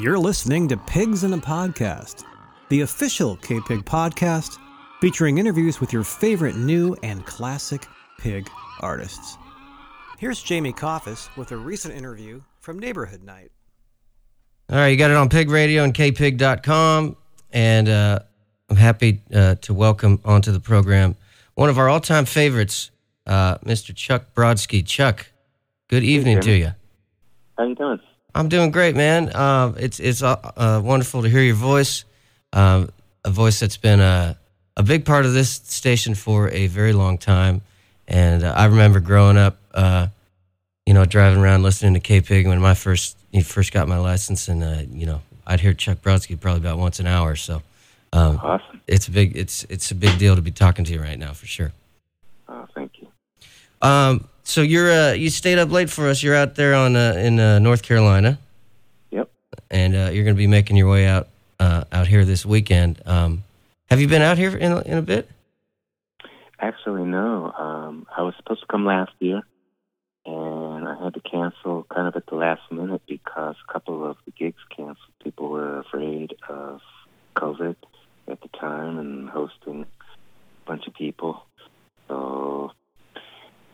[0.00, 2.22] You're listening to Pigs in a Podcast,
[2.68, 4.56] the official K Pig podcast
[5.00, 7.84] featuring interviews with your favorite new and classic
[8.16, 8.48] pig
[8.78, 9.36] artists.
[10.16, 13.50] Here's Jamie Coffis with a recent interview from Neighborhood Night.
[14.70, 17.16] All right, you got it on Pig Radio and kpig.com.
[17.50, 18.20] And uh,
[18.70, 21.16] I'm happy uh, to welcome onto the program
[21.56, 22.92] one of our all time favorites,
[23.26, 23.92] uh, Mr.
[23.92, 24.86] Chuck Brodsky.
[24.86, 25.26] Chuck,
[25.88, 26.70] good evening to you.
[27.56, 27.98] How you doing?
[28.38, 29.30] I'm doing great, man.
[29.30, 32.04] Uh, it's it's uh, uh, wonderful to hear your voice,
[32.52, 32.88] um,
[33.24, 34.38] a voice that's been a,
[34.76, 37.62] a big part of this station for a very long time.
[38.06, 40.06] And uh, I remember growing up, uh,
[40.86, 43.98] you know, driving around listening to K Pig when my first you first got my
[43.98, 47.34] license, and uh, you know, I'd hear Chuck Brodsky probably about once an hour.
[47.34, 47.62] So
[48.12, 48.80] um, Awesome.
[48.86, 51.32] it's a big it's it's a big deal to be talking to you right now
[51.32, 51.72] for sure.
[52.48, 53.08] Oh, thank you.
[53.82, 56.22] Um, so you're uh, you stayed up late for us.
[56.22, 58.38] You're out there on uh, in uh, North Carolina.
[59.10, 59.30] Yep.
[59.70, 61.28] And uh, you're going to be making your way out
[61.60, 63.02] uh, out here this weekend.
[63.04, 63.44] Um,
[63.90, 65.30] have you been out here in a, in a bit?
[66.58, 67.52] Actually, no.
[67.52, 69.42] Um, I was supposed to come last year,
[70.24, 74.16] and I had to cancel kind of at the last minute because a couple of
[74.24, 74.96] the gigs canceled.
[75.22, 76.80] People were afraid of
[77.36, 77.76] COVID
[78.26, 81.44] at the time and hosting a bunch of people.
[82.08, 82.72] So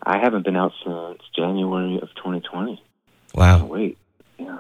[0.05, 2.83] I haven't been out since January of 2020.
[2.83, 3.65] Oh, Wow.
[3.67, 3.99] wait.
[4.39, 4.59] Yeah.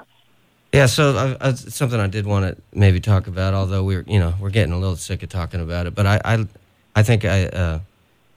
[0.72, 0.86] Yeah.
[0.86, 4.18] So I, I, it's something I did want to maybe talk about, although we're you
[4.18, 5.94] know we're getting a little sick of talking about it.
[5.94, 6.46] But I I,
[6.96, 7.78] I think I uh,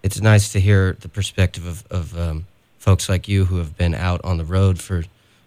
[0.04, 2.46] it's nice to hear the perspective of of um,
[2.78, 5.04] folks like you who have been out on the road for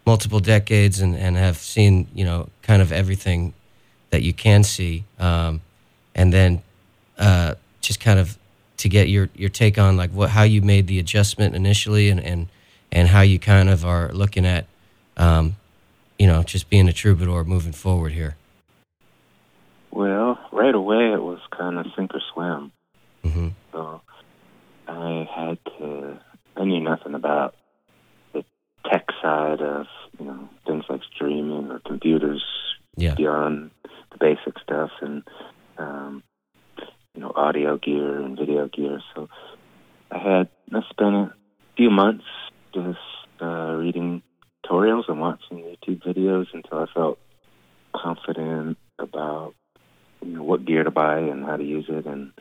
[0.06, 3.52] multiple decades and, and have seen you know kind of everything
[4.10, 5.60] that you can see, um,
[6.16, 6.62] and then
[7.18, 8.36] uh, just kind of
[8.80, 12.20] to get your your take on like what how you made the adjustment initially and
[12.20, 12.48] and
[12.90, 14.66] and how you kind of are looking at
[15.16, 15.56] um,
[16.18, 18.36] you know just being a troubadour moving forward here.
[19.90, 22.72] Well, right away it was kind of sink or swim.
[23.22, 24.00] hmm So
[24.88, 26.18] I had to,
[26.56, 27.54] I knew nothing about
[28.32, 28.44] the
[28.90, 29.86] tech side of,
[30.18, 32.44] you know, things like streaming or computers
[32.96, 33.14] Yeah.
[33.14, 33.72] beyond
[34.12, 35.22] the basic stuff and,
[35.78, 36.22] um,
[37.14, 39.00] you know, audio gear and video gear.
[39.14, 39.28] So
[40.10, 41.34] I had, I spent a
[41.76, 42.24] few months
[42.74, 42.98] just
[43.40, 44.22] uh, reading
[44.64, 47.18] tutorials and watching YouTube videos until I felt
[47.94, 49.54] confident about,
[50.22, 52.32] you know, what gear to buy and how to use it and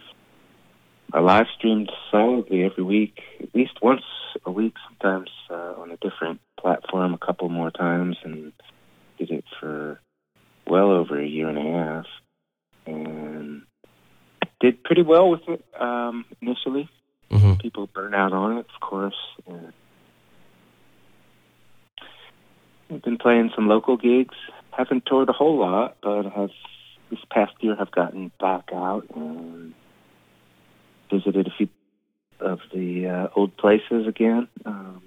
[1.12, 4.04] I live streamed solidly every week, at least once
[4.46, 8.54] a week, sometimes uh, on a different platform, a couple more times, and
[9.18, 10.00] did it for
[10.68, 12.06] well over a year and a half,
[12.86, 13.19] and
[14.60, 16.90] did pretty well with it um, initially.
[17.32, 19.16] hmm People burn out on it, of course.
[19.48, 19.74] And
[22.92, 24.36] I've been playing some local gigs.
[24.72, 26.50] Haven't toured a whole lot, but have
[27.10, 29.74] this past year have gotten back out and
[31.12, 31.68] visited a few
[32.40, 34.48] of the uh, old places again.
[34.66, 35.02] Um,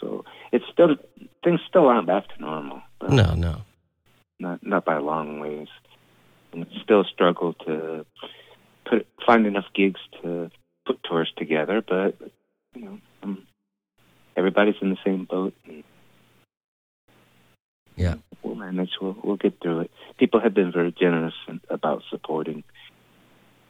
[0.00, 0.96] so it's still
[1.44, 2.82] things still aren't back to normal.
[2.98, 3.62] But No, no.
[4.38, 5.68] not not by a long ways.
[6.52, 8.06] And still struggle to
[8.88, 10.50] put find enough gigs to
[10.86, 12.16] put tours together, but
[12.74, 13.46] you know, um,
[14.36, 15.54] everybody's in the same boat.
[15.66, 15.84] And
[17.96, 18.16] Yeah.
[18.42, 18.90] we'll manage.
[19.00, 19.90] We'll we'll get through it.
[20.18, 21.34] People have been very generous
[21.68, 22.62] about supporting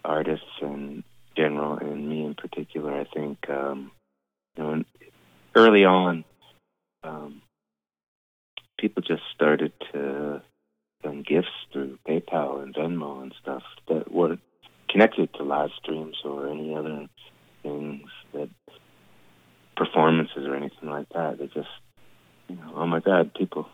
[0.05, 1.03] artists in
[1.37, 2.93] general, and me in particular.
[3.01, 3.91] I think um,
[4.57, 4.85] you know,
[5.55, 6.25] early on,
[7.03, 7.43] um,
[8.79, 10.43] people just started to
[11.07, 14.41] send gifts through PayPal and Venmo and stuff that weren't
[14.89, 17.07] connected to live streams or any other
[17.63, 18.03] things
[18.33, 18.49] that
[19.77, 21.39] performances or anything like that.
[21.39, 21.69] They just,
[22.49, 23.69] you know, oh my God, people,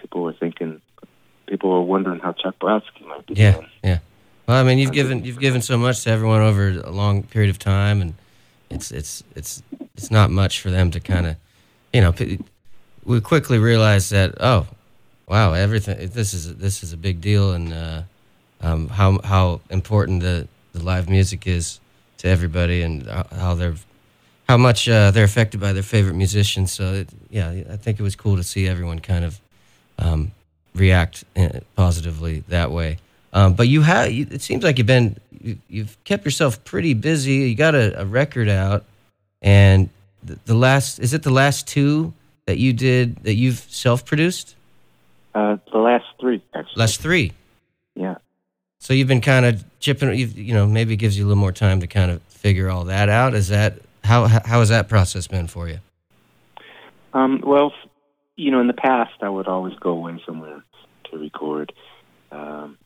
[0.00, 0.80] people were thinking,
[1.46, 3.66] people were wondering how Chuck Brodsky might be Yeah, doing.
[3.82, 3.98] yeah.
[4.46, 7.50] Well, I mean, you've given you've given so much to everyone over a long period
[7.50, 8.14] of time, and
[8.70, 9.60] it's it's it's
[9.96, 11.36] it's not much for them to kind of,
[11.92, 12.38] you know, p-
[13.04, 14.68] we quickly realized that oh,
[15.28, 18.02] wow, everything this is this is a big deal, and uh,
[18.60, 21.80] um, how how important the the live music is
[22.18, 23.74] to everybody, and how- they're
[24.48, 26.72] how much uh, they're affected by their favorite musicians.
[26.72, 29.40] So it, yeah, I think it was cool to see everyone kind of
[29.98, 30.32] um,
[30.74, 32.98] react uh, positively that way.
[33.32, 37.48] Um, but you have it seems like you've been you, you've kept yourself pretty busy.
[37.50, 38.84] You got a, a record out,
[39.42, 39.88] and
[40.22, 42.12] the, the last is it the last two
[42.46, 44.55] that you did that you've self produced?
[45.36, 46.80] Uh, the last three, actually.
[46.80, 47.32] Last three.
[47.94, 48.14] yeah.
[48.78, 50.14] So you've been kind of chipping.
[50.14, 52.84] You know, maybe it gives you a little more time to kind of figure all
[52.84, 53.34] that out.
[53.34, 55.78] Is that how how has that process been for you?
[57.12, 57.72] Um, well,
[58.36, 60.62] you know, in the past, I would always go away somewhere
[61.10, 61.72] to record,
[62.30, 62.76] um,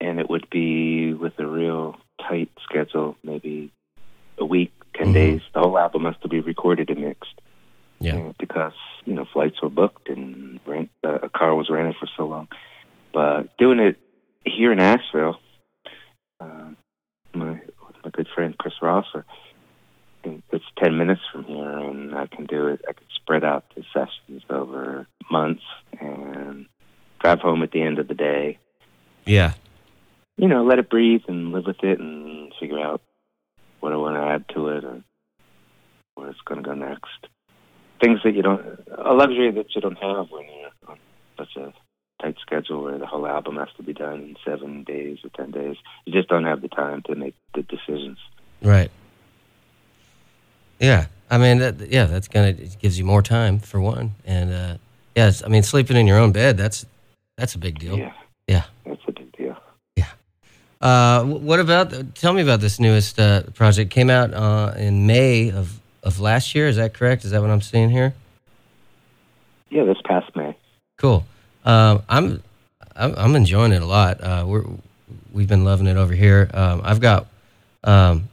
[0.00, 1.96] and it would be with a real
[2.28, 3.70] tight schedule, maybe
[4.38, 5.14] a week, 10 Mhm.
[5.14, 5.40] days.
[5.54, 7.38] The whole album has to be recorded and mixed
[8.00, 8.32] Yeah.
[8.38, 8.72] because
[9.04, 12.48] you know flights were booked and rent uh, a car was rented for so long.
[13.12, 13.96] But doing it
[14.44, 15.40] here in Asheville,
[16.40, 16.70] uh,
[17.34, 17.60] my
[18.04, 19.24] my good friend Chris Rosser,
[20.24, 22.80] and it's ten minutes from here, and I can do it.
[22.88, 25.64] I could spread out the sessions over months
[26.00, 26.66] and
[27.20, 28.58] drive home at the end of the day.
[29.36, 29.52] Yeah.
[30.38, 33.00] You know, let it breathe and live with it, and figure out
[33.80, 35.02] what I want to add to it or
[36.14, 37.20] where it's going to go next.
[38.02, 38.62] Things that you don't,
[38.96, 40.98] a luxury that you don't have when you're on
[41.38, 41.72] such a
[42.22, 45.50] tight schedule where the whole album has to be done in seven days or ten
[45.50, 45.76] days.
[46.06, 48.18] You just don't have the time to make the decisions.
[48.62, 48.90] Right.
[50.80, 51.06] Yeah.
[51.30, 54.76] I mean, that, yeah, that's gonna it gives you more time for one, and uh,
[55.14, 56.86] it's- I mean, sleeping in your own bed that's
[57.36, 57.98] that's a big deal.
[57.98, 58.12] Yeah,
[58.46, 58.64] Yeah.
[58.84, 59.56] that's a big deal.
[60.80, 62.14] Uh, what about?
[62.14, 63.90] Tell me about this newest uh, project.
[63.90, 66.68] Came out uh, in May of of last year.
[66.68, 67.24] Is that correct?
[67.24, 68.14] Is that what I'm seeing here?
[69.70, 70.56] Yeah, this past May.
[70.96, 71.24] Cool.
[71.64, 72.42] Um, I'm,
[72.94, 74.20] I'm I'm enjoying it a lot.
[74.20, 74.64] Uh, we're
[75.32, 76.50] we've been loving it over here.
[76.52, 77.26] Um, I've got
[77.84, 78.28] um,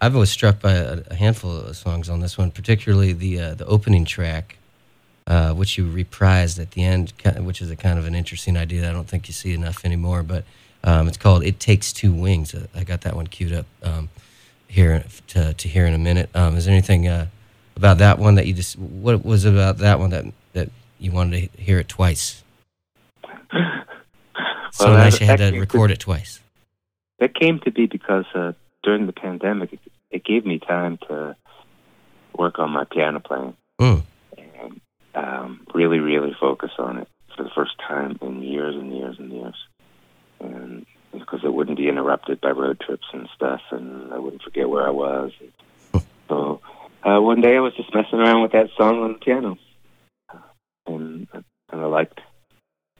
[0.00, 3.54] I've was struck by a, a handful of songs on this one, particularly the uh,
[3.54, 4.58] the opening track,
[5.26, 8.82] uh, which you reprised at the end, which is a kind of an interesting idea.
[8.82, 10.44] that I don't think you see enough anymore, but
[10.86, 14.08] um, it's called "It Takes Two Wings." Uh, I got that one queued up um,
[14.68, 16.30] here to to hear in a minute.
[16.34, 17.26] Um, is there anything uh,
[17.76, 20.24] about that one that you just what was it about that one that
[20.54, 22.42] that you wanted to hear it twice?
[24.72, 26.40] So Well, nice you had to record it twice.
[27.18, 29.80] That came to be because uh, during the pandemic, it,
[30.10, 31.34] it gave me time to
[32.36, 34.02] work on my piano playing Mm.
[34.36, 34.80] and
[35.14, 39.32] um, really, really focus on it for the first time in years and years and
[39.32, 39.54] years.
[40.40, 44.68] And because it wouldn't be interrupted by road trips and stuff, and I wouldn't forget
[44.68, 45.32] where I was.
[46.28, 46.60] so
[47.02, 49.58] uh, one day I was just messing around with that song on the piano,
[50.86, 52.20] and and I liked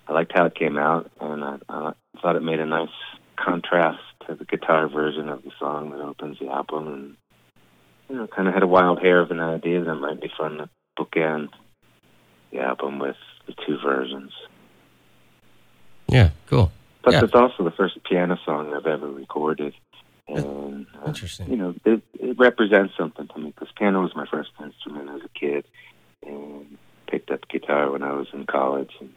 [0.08, 1.92] I liked how it came out, and I, I
[2.22, 2.88] thought it made a nice
[3.36, 7.16] contrast to the guitar version of the song that opens the album, and
[8.08, 10.58] you know, kind of had a wild hair of an idea that might be fun
[10.58, 11.48] to bookend
[12.52, 13.16] the album with
[13.46, 14.32] the two versions.
[16.08, 16.70] Yeah, cool.
[17.06, 17.24] Plus, Yeah.
[17.24, 19.74] it's also the first piano song I've ever recorded,
[20.26, 21.48] and uh, Interesting.
[21.48, 25.20] you know, it, it represents something to me because piano was my first instrument as
[25.24, 25.64] a kid,
[26.26, 26.76] and
[27.06, 29.10] picked up guitar when I was in college and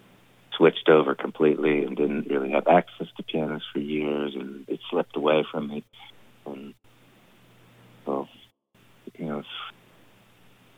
[0.55, 5.15] switched over completely and didn't really have access to pianos for years, and it slipped
[5.17, 5.83] away from me.
[6.45, 6.75] And
[8.05, 8.27] so,
[9.17, 9.47] you know, it's,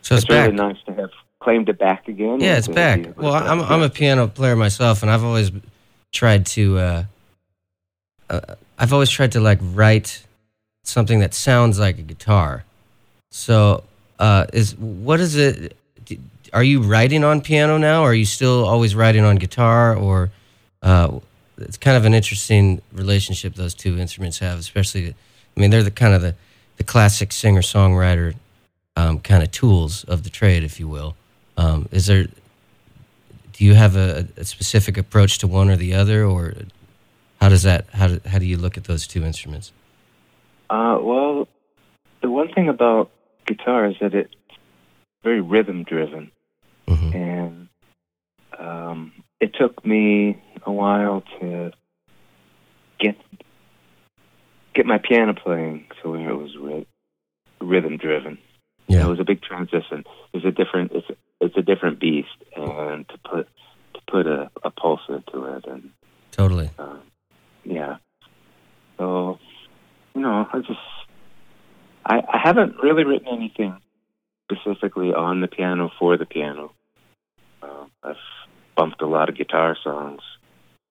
[0.03, 1.09] So it's, it's really nice to have
[1.41, 2.39] claimed it back again.
[2.39, 2.99] Yeah, it's back.
[2.99, 3.59] be able to Well, I'm.
[3.63, 5.51] I'm a piano player myself, and I've always
[6.11, 6.77] tried to.
[6.77, 7.03] Uh,
[8.29, 10.23] uh, I've always tried to like write
[10.83, 12.63] something that sounds like a guitar.
[13.29, 13.83] So,
[14.19, 15.75] uh, is what is it?
[16.53, 19.95] Are you writing on piano now, or are you still always writing on guitar?
[19.95, 20.31] Or
[20.81, 21.19] uh,
[21.57, 25.15] it's kind of an interesting relationship those two instruments have, especially.
[25.55, 26.35] I mean, they're the kind of the
[26.77, 28.35] the classic singer songwriter
[28.95, 31.15] um, kind of tools of the trade, if you will.
[31.57, 32.27] Um, is there?
[33.53, 36.54] Do you have a, a specific approach to one or the other, or
[37.40, 37.85] how does that?
[37.94, 39.71] How do, how do you look at those two instruments?
[40.69, 41.47] Uh, well,
[42.21, 43.11] the one thing about
[43.45, 44.33] guitar is that it's
[45.23, 46.31] very rhythm driven,
[46.87, 47.68] hmm and
[48.57, 51.71] um, it took me a while to
[52.99, 53.16] get
[54.73, 56.85] get my piano playing so where it was
[57.59, 58.37] rhythm driven.
[58.87, 59.06] Yeah.
[59.06, 60.04] It was a big transition.
[60.33, 61.07] It was a different it's
[61.40, 63.47] it's a different beast, and to put
[63.94, 65.92] to put a, a pulse into it, and
[66.31, 66.69] Totally.
[66.78, 66.97] uh,
[67.64, 67.97] yeah.
[68.97, 69.40] So,
[70.16, 70.80] you know, I just
[72.06, 73.77] I, I haven't really written anything
[74.51, 76.73] specifically on the piano for the piano.
[77.61, 78.15] Uh, I've
[78.75, 80.21] bumped a lot of guitar songs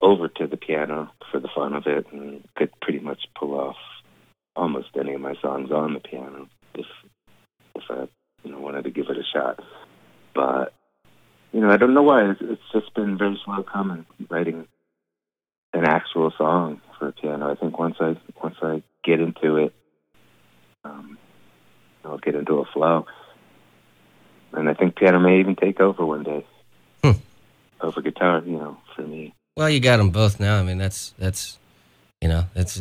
[0.01, 3.75] over to the piano for the fun of it, and could pretty much pull off
[4.55, 6.87] almost any of my songs on the piano if
[7.75, 8.07] if I
[8.43, 9.59] you know wanted to give it a shot.
[10.33, 10.73] But
[11.51, 12.31] you know, I don't know why.
[12.31, 14.67] It's, it's just been very slow coming writing
[15.73, 17.51] an actual song for piano.
[17.51, 19.75] I think once I once I get into it,
[22.21, 23.05] get into a flow,
[24.53, 26.45] and I think piano may even take over one day
[27.03, 27.11] Hmm.
[27.81, 28.41] over guitar.
[28.45, 29.33] You know, for me.
[29.57, 30.59] Well, you got them both now.
[30.59, 31.57] I mean, that's that's
[32.21, 32.77] you know that's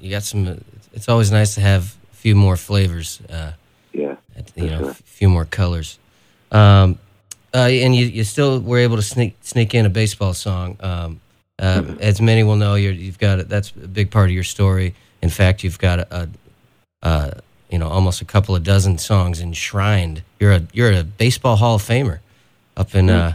[0.00, 0.60] you got some.
[0.92, 3.20] It's always nice to have a few more flavors.
[3.28, 3.52] Uh,
[3.92, 4.16] Yeah,
[4.56, 4.90] you know, sure.
[4.90, 5.98] a few more colors.
[6.52, 6.98] Um,
[7.54, 10.76] uh, and you, you still were able to sneak sneak in a baseball song.
[10.80, 11.20] Um,
[11.58, 14.44] Uh, as many will know, you're, you've got a, that's a big part of your
[14.44, 14.92] story.
[15.22, 16.28] In fact, you've got a, a,
[17.08, 17.40] a
[17.70, 20.22] you know almost a couple of dozen songs enshrined.
[20.40, 22.20] You're a you're a baseball Hall of Famer
[22.76, 23.34] up in uh,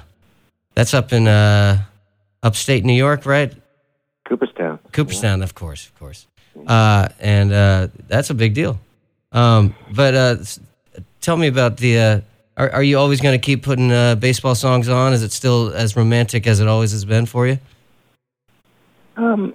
[0.76, 1.84] that's up in uh,
[2.44, 3.54] upstate New York, right?
[4.28, 4.80] Cooperstown.
[4.92, 6.28] Cooperstown, of course, of course.
[6.68, 8.80] Uh, and uh, that's a big deal.
[9.32, 10.38] Um, but uh,
[11.22, 11.98] tell me about the.
[11.98, 12.22] Uh,
[12.58, 15.14] are, are you always going to keep putting uh, baseball songs on?
[15.14, 17.60] Is it still as romantic as it always has been for you?
[19.16, 19.54] Um,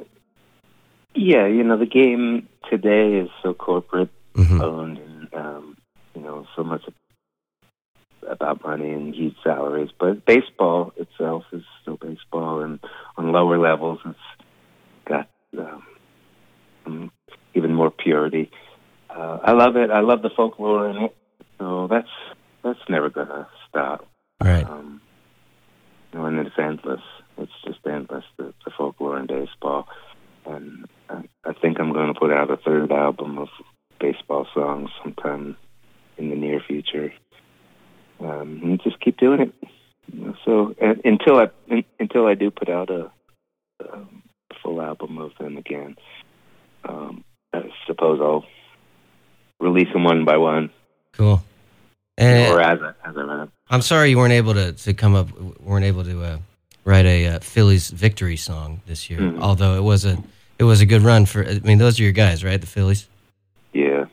[1.14, 4.60] yeah, you know, the game today is so corporate Mhm.
[4.62, 5.76] owned and, um,
[6.14, 6.82] you know, so much
[8.28, 9.90] about money and huge salaries.
[9.98, 12.80] But baseball itself is still baseball, and
[13.16, 14.18] on lower levels, it's
[15.04, 15.28] got
[16.86, 17.10] um,
[17.54, 18.50] even more purity.
[19.10, 19.90] Uh, I love it.
[19.90, 21.16] I love the folklore in it.
[21.58, 22.08] So that's
[22.62, 24.06] that's never gonna stop.
[24.42, 24.66] Right.
[24.68, 25.00] Um,
[26.12, 27.00] you know, and it's endless.
[27.38, 29.88] It's just endless, the, the folklore in baseball.
[30.44, 33.48] And I, I think I'm going to put out a third album of
[34.00, 35.56] baseball songs sometime
[36.16, 37.12] in the near future.
[38.46, 39.54] Um, just keep doing it.
[40.44, 43.10] So and, until I un, until I do put out a,
[43.80, 43.98] a
[44.62, 45.96] full album of them again,
[46.88, 48.44] um, I suppose I'll
[49.58, 50.70] release them one by one,
[51.16, 51.42] Cool.
[52.18, 53.50] And or as I, as I run.
[53.68, 55.28] I'm sorry you weren't able to, to come up,
[55.60, 56.38] weren't able to uh,
[56.84, 59.20] write a uh, Phillies victory song this year.
[59.20, 59.40] Mhm.
[59.40, 60.22] Although it was a
[60.58, 61.46] it was a good run for.
[61.46, 62.60] I mean, those are your guys, right?
[62.60, 63.08] The Phillies.
[63.72, 64.06] Yeah,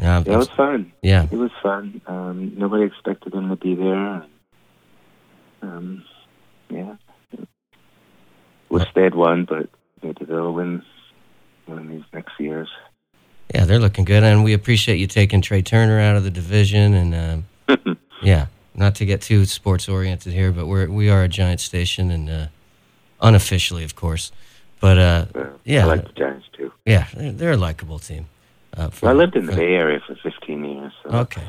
[0.00, 0.22] Yeah.
[0.26, 0.92] yeah, it was fun.
[1.02, 1.26] yeah.
[1.30, 2.00] It was fun.
[2.06, 4.24] Um, nobody expected him to be there.
[5.62, 6.04] Um,
[6.70, 6.94] yeah.
[8.68, 9.68] Wish they had won, but
[10.02, 10.82] maybe they'll win
[11.66, 12.68] one of these next years.
[13.54, 16.92] Yeah, they're looking good, and we appreciate you taking Trea Turner out of the division.
[16.94, 21.28] And um, yeah, not to get too sports oriented here, but we're we are a
[21.28, 22.46] giant station, and uh,
[23.22, 24.32] unofficially, of course.
[24.80, 25.84] But uh, Uh, Yeah.
[25.84, 26.70] I like the Giants too.
[26.84, 28.26] yeah, they're, they're a likable team.
[28.78, 31.42] Uh, I lived in the Bay Area for 15 years, so Okay.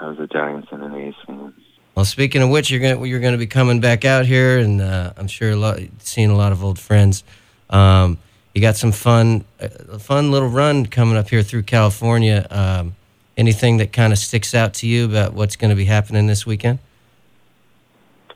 [0.00, 1.52] I was a Giants and an A's fan.
[1.94, 5.12] Well, speaking of which, you're gonna you're gonna be coming back out here, and uh,
[5.16, 7.22] I'm sure a lot seeing a lot of old friends.
[7.70, 8.18] Um,
[8.54, 12.46] you got some fun, a fun little run coming up here through California.
[12.50, 12.96] Um,
[13.36, 16.46] anything that kind of sticks out to you about what's going to be happening this
[16.46, 16.78] weekend?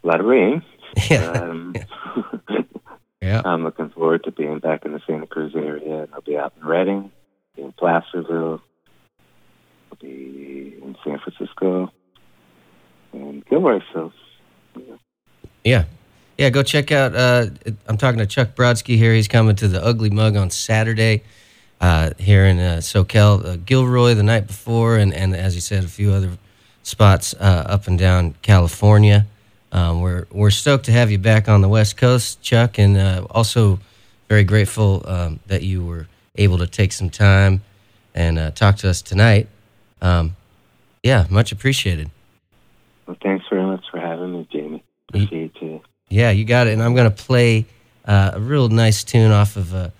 [0.02, 0.62] A lot of rain.
[1.10, 1.74] Yeah, Um,
[3.22, 3.42] yeah.
[3.44, 6.02] I'm looking forward to being back in the Santa Cruz area.
[6.02, 7.12] and I'll be out in Redding,
[7.58, 8.62] in Placerville,
[9.90, 11.92] I'll be in San Francisco,
[13.12, 13.80] and Gilroy.
[13.92, 14.12] So,
[15.64, 15.84] Yeah.
[16.38, 17.16] Yeah, go check out.
[17.16, 17.46] Uh,
[17.88, 19.12] I'm talking to Chuck Brodsky here.
[19.12, 21.24] He's coming to the Ugly Mug on Saturday
[21.80, 23.44] uh, here in uh, Soquel.
[23.44, 26.38] Uh, Gilroy the night before, and, and as you said, a few other
[26.84, 29.26] spots uh, up and down California.
[29.72, 33.26] Um, we're we're stoked to have you back on the West Coast, Chuck, and uh,
[33.30, 33.80] also
[34.28, 36.06] very grateful um, that you were
[36.38, 37.62] able to take some time
[38.14, 39.48] and uh, talk to us tonight.
[40.00, 40.36] Um,
[41.02, 42.10] yeah, much appreciated.
[43.06, 44.82] well, thanks very much for having me, Jamie.
[45.08, 45.80] Appreciate you.
[46.08, 46.72] Yeah, you got it.
[46.72, 47.66] And I'm going to play
[48.04, 49.90] uh, a real nice tune off of uh,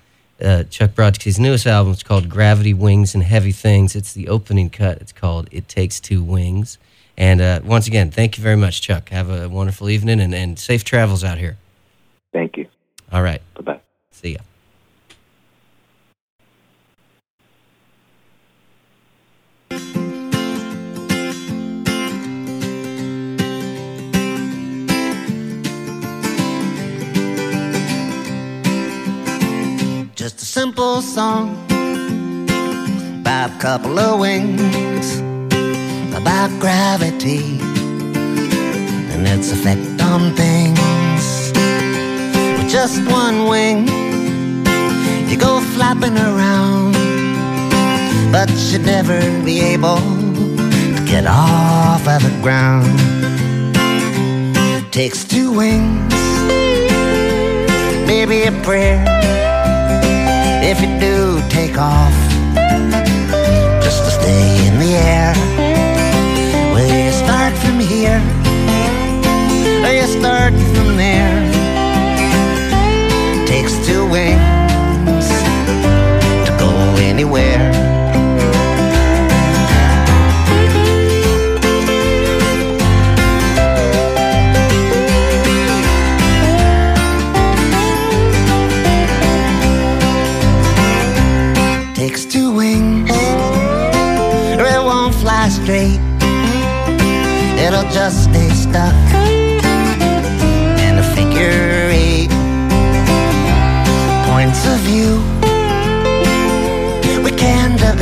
[0.41, 1.93] uh, Chuck Brodsky's newest album.
[1.93, 3.95] It's called Gravity, Wings, and Heavy Things.
[3.95, 4.99] It's the opening cut.
[5.01, 6.79] It's called It Takes Two Wings.
[7.17, 9.09] And uh, once again, thank you very much, Chuck.
[9.09, 11.57] Have a wonderful evening and, and safe travels out here.
[12.33, 12.67] Thank you.
[13.11, 13.43] All right.
[13.55, 13.81] Bye bye.
[14.13, 14.39] See ya.
[30.49, 31.55] Simple song
[33.21, 35.19] about a couple of wings,
[36.17, 37.61] about gravity
[39.13, 41.53] and its effect on things.
[42.57, 43.87] With just one wing,
[45.29, 46.95] you go flapping around,
[48.33, 50.01] but you'd never be able
[50.97, 52.89] to get off of the ground.
[54.93, 56.15] Takes two wings,
[58.07, 59.19] maybe a prayer
[60.71, 62.13] if you do take off
[63.83, 65.33] just to stay in the air.
[66.75, 68.21] Will you start from here
[69.83, 71.37] or you start from there?
[73.47, 73.77] Takes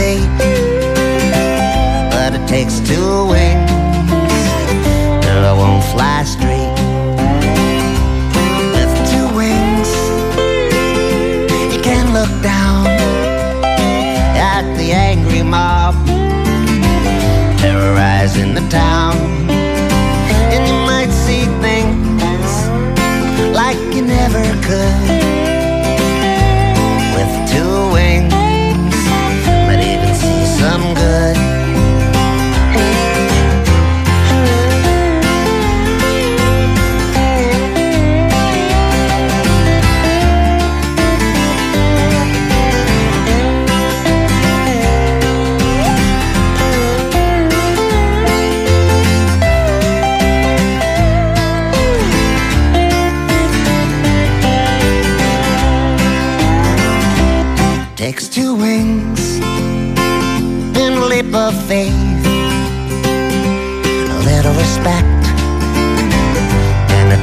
[0.06, 0.20] way
[2.14, 3.70] But it takes two wings.
[5.24, 6.76] Girl, I won't fly straight
[8.74, 9.90] With two wings.
[11.72, 12.86] You can look down
[14.54, 15.94] At the angry mob
[17.62, 19.16] Terrorizing the town.
[20.52, 22.52] And you might see things
[23.60, 25.15] Like you never could.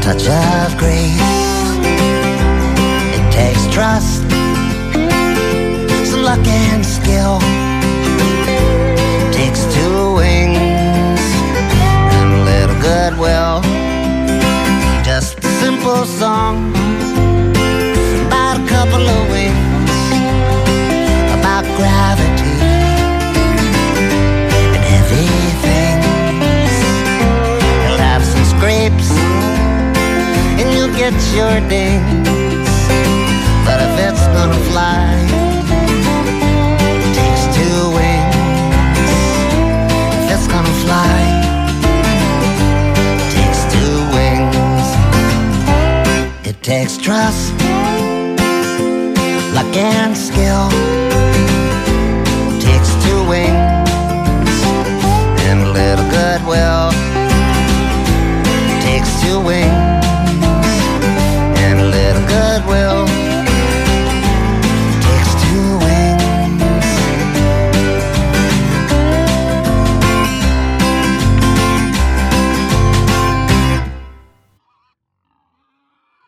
[0.03, 1.21] Touch of grace.
[3.15, 4.19] It takes trust,
[6.09, 7.39] some luck and skill.
[9.31, 11.23] Takes two wings
[12.19, 13.61] and a little goodwill.
[15.05, 16.72] Just a simple song
[31.03, 32.29] and your dings.
[33.65, 35.11] But if it's gonna fly,
[37.03, 39.09] it takes two wings.
[40.19, 41.15] If it's gonna fly,
[43.19, 44.87] it takes two wings.
[46.47, 47.51] It takes trust,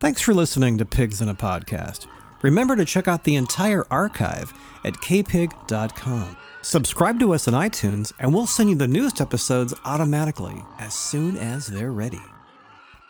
[0.06, 2.06] Thanks for listening to Pigs in a Podcast.
[2.44, 6.38] Remember to check out the entire archive at kpig.com.
[6.62, 11.38] Subscribe to us on iTunes, and we'll send you the newest episodes automatically as soon
[11.38, 12.22] as they're ready.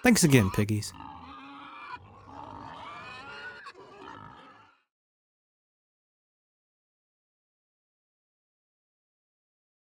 [0.04, 0.94] Thanks again, piggies.